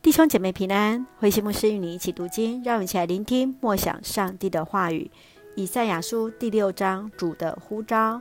[0.00, 5.10] 弟兄姐妹平安，慧馨牧师与你一起读经，让我们一起来聆听默想上帝的话语。
[5.56, 8.20] 以赛亚书第六章主的呼召。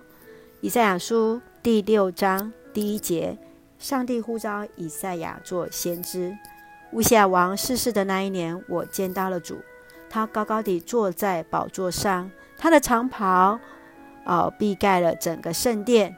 [0.62, 3.38] 以赛亚书第六章第一节，
[3.78, 6.36] 上帝呼召以赛亚做先知。
[6.94, 9.60] 乌西亚王逝世的那一年，我见到了主，
[10.10, 13.60] 他高高地坐在宝座上，他的长袍
[14.26, 16.16] 哦蔽盖了整个圣殿，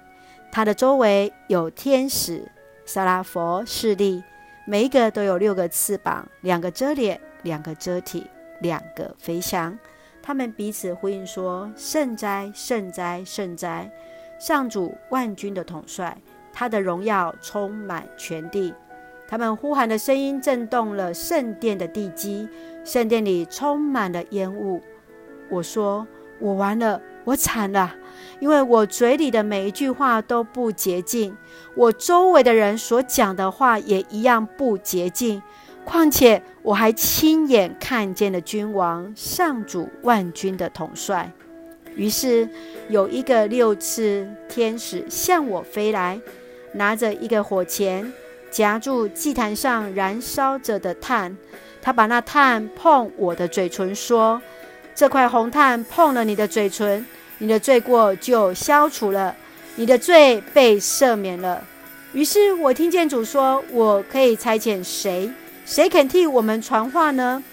[0.53, 2.49] 他的周围有天使
[2.85, 4.23] 撒拉弗侍立。
[4.69, 8.27] 每一个都有六个翅膀，两个遮脸，两个遮体，
[8.61, 9.75] 两个飞翔。
[10.21, 13.91] 他们彼此呼应说：“圣哉，圣哉，圣哉！
[14.39, 16.15] 上主万军的统帅，
[16.53, 18.71] 他的荣耀充满全地。”
[19.27, 22.47] 他们呼喊的声音震动了圣殿的地基，
[22.85, 24.79] 圣殿里充满了烟雾。
[25.49, 26.05] 我说
[26.39, 27.95] ：“我完了。”我惨了，
[28.39, 31.35] 因为我嘴里的每一句话都不洁净，
[31.75, 35.41] 我周围的人所讲的话也一样不洁净。
[35.85, 41.31] 况且我还亲眼看见了君王、上主万军的统帅。
[41.95, 42.47] 于是
[42.89, 46.19] 有一个六翅天使向我飞来，
[46.73, 48.13] 拿着一个火钳，
[48.51, 51.35] 夹住祭坛上燃烧着的炭。
[51.81, 54.39] 他把那炭碰我的嘴唇，说
[54.93, 57.05] ：“这块红炭碰了你的嘴唇。”
[57.39, 59.35] 你的罪过就消除了，
[59.75, 61.63] 你的罪被赦免了。
[62.13, 65.31] 于是我听见主说：“我可以差遣谁？
[65.65, 67.43] 谁肯替我们传话呢？”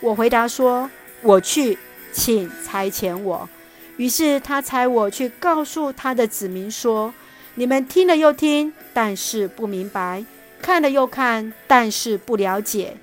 [0.00, 0.90] 我回答说
[1.22, 1.78] ：“我去，
[2.12, 3.48] 请差遣我。”
[3.96, 7.14] 于是他差我去告诉他的子民说
[7.54, 10.24] ：“你们听了又听，但是不明白；
[10.60, 12.96] 看了又看，但是不了解。”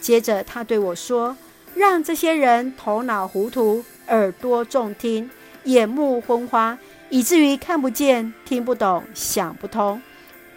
[0.00, 1.36] 接着他对我说
[1.74, 5.28] ：“让这些人头脑糊涂，耳朵重听。”
[5.66, 6.76] 眼目昏花，
[7.10, 10.00] 以至于看不见、听不懂、想不通，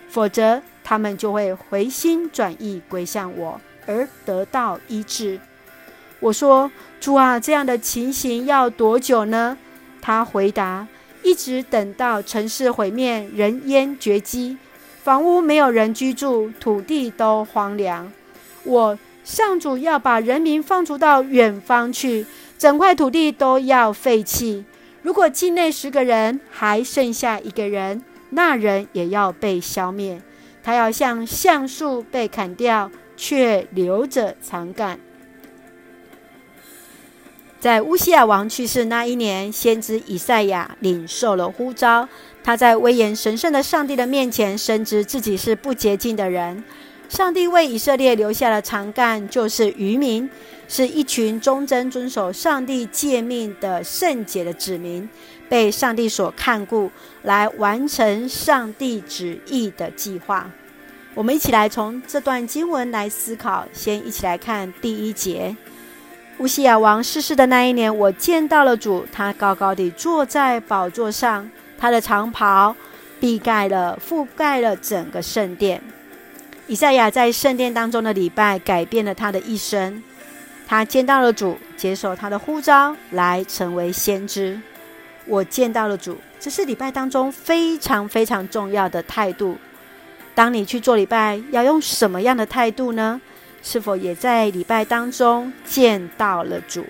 [0.07, 5.39] 否则他们就会回心转意归向我，而得到医治。
[6.19, 9.57] 我说：“主啊，这样的情形要多久呢？”
[10.01, 10.87] 他回答
[11.23, 14.57] ：“一直等到城市毁灭，人烟绝迹，
[15.01, 18.11] 房屋没有人居住，土地都荒凉。
[18.63, 22.25] 我上主要把人民放逐到远方去，
[22.57, 24.65] 整块土地都要废弃。”
[25.01, 30.21] 如果境内十个人还剩下一个人，那人也要被消灭。
[30.61, 34.99] 他要像橡树被砍掉，却留着长干。
[37.59, 42.07] 在乌西亚王去世那一年，先知以赛亚领受了呼召，
[42.43, 46.63] 他在威严神圣的上帝的面前，深知自己是不洁净的人。
[47.09, 50.29] 上帝为以色列留下了长干，就是余民，
[50.67, 55.09] 是一群忠贞遵守上帝诫命的圣洁的子民，
[55.49, 56.91] 被上帝所看顾，
[57.23, 60.51] 来完成上帝旨意的计划。
[61.15, 65.57] 我们一起来从这段经文来思考，先一起来看第一节：
[66.37, 72.75] 乌西亚王逝世的那一年，我见到了主，他高高地坐在宝座上，他的长袍
[73.19, 75.81] 蔽盖了、覆盖了整个圣殿。
[76.69, 80.03] 以赛亚在圣殿当中的礼拜，改变了他的一生。
[80.67, 84.61] 他见到了主，接受他的呼召，来成为先知。
[85.25, 89.57] 我见到了主，这是礼拜当中非常非常重要的态度。
[90.35, 93.19] 当你去做礼拜，要用什么样的态度呢？
[93.63, 96.85] 是否也在礼拜当中见到了主？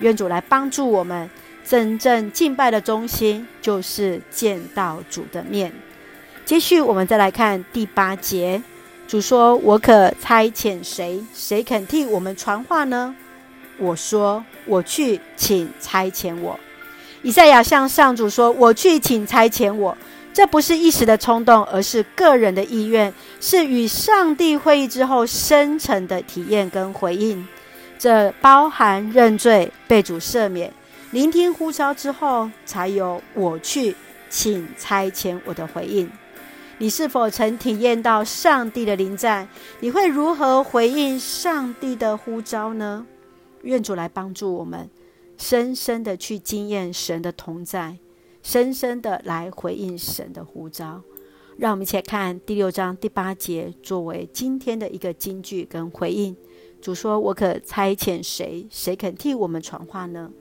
[0.00, 1.30] 愿主来帮助我们。
[1.64, 5.72] 真正敬拜的中心，就是见到主的面。
[6.44, 8.60] 接续，我们再来看第八节。
[9.06, 11.22] 主说：“我可差遣谁？
[11.34, 13.14] 谁肯替我们传话呢？”
[13.78, 16.58] 我说：“我去，请差遣我。”
[17.22, 19.96] 以赛亚向上主说：“我去，请差遣我。”
[20.32, 27.46] 这不是一时的冲动，而是个人的意愿，是与上帝会议之后深层的体验跟回应。
[27.98, 30.72] 这包含认罪、被主赦免、
[31.10, 33.94] 聆听呼召之后，才有“我去，
[34.30, 36.10] 请差遣我”的回应。
[36.82, 39.46] 你是否曾体验到上帝的临在？
[39.78, 43.06] 你会如何回应上帝的呼召呢？
[43.62, 44.90] 愿主来帮助我们，
[45.38, 47.98] 深深的去经验神的同在，
[48.42, 51.00] 深深的来回应神的呼召。
[51.56, 56.36] 让我们一起来看第六章第八节，作为今天的一个金句跟回应。
[56.80, 58.66] 主说：“我可差遣谁？
[58.68, 60.32] 谁肯替我们传话呢？”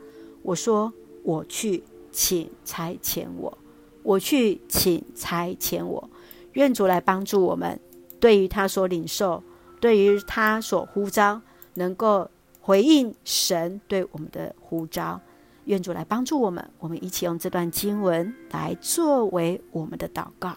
[0.41, 3.55] 我说：“我去，请差遣我。
[4.01, 6.09] 我去，请差遣我。”
[6.53, 7.79] 愿主来帮助我们，
[8.19, 9.43] 对于他所领受，
[9.79, 11.41] 对于他所呼召，
[11.75, 15.19] 能够回应神对我们的呼召。
[15.65, 20.55] 愿主来帮助我们，我们一起用这段经文来作为我们的祷告。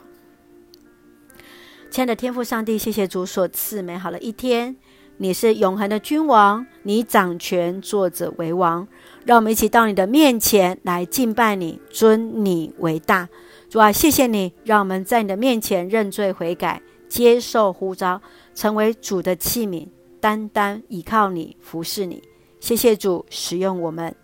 [1.90, 4.76] 亲爱的天父上帝，谢谢主所赐美好的一天。
[5.18, 8.88] 你是永恒的君王，你掌权，坐者为王。
[9.24, 13.28] 让我们一起到你的面前来敬拜你，尊你为大。
[13.74, 18.22] 主啊，谢谢你，让我们在你的面前认罪悔改，接受呼召，
[18.54, 19.88] 成为主的器皿，
[20.20, 22.22] 单单依靠你，服侍你。
[22.60, 24.14] 谢谢主使用我们，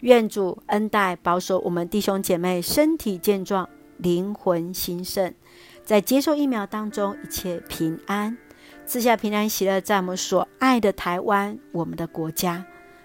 [0.00, 3.66] 愿主恩待保守我们弟兄姐妹身体健壮，
[3.96, 5.32] 灵魂兴盛，
[5.82, 8.36] 在接受疫苗当中一切平安，
[8.84, 12.62] 赐下平安喜乐，在我们所爱的台湾，我们的国家。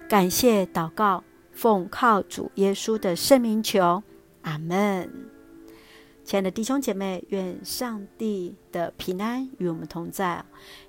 [0.09, 1.23] 感谢祷告，
[1.53, 4.03] 奉靠主耶稣的圣名求，
[4.41, 5.32] 阿门。
[6.23, 10.43] 亲爱的弟兄姐妹，愿上帝的平安与我们同在，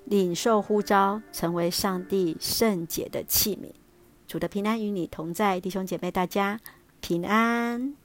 [0.05, 3.71] 领受呼召，成为上帝圣洁的器皿。
[4.27, 6.59] 主的平安与你同在，弟兄姐妹，大家
[7.01, 8.04] 平安。